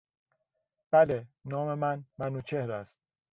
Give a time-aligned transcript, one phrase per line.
[0.91, 2.99] بله، نام من منوچهر است.